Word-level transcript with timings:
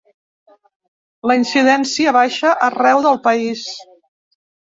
La 1.31 1.35
incidència 1.39 2.13
baixa 2.17 2.55
arreu 2.69 3.05
del 3.09 3.21
país. 3.29 3.69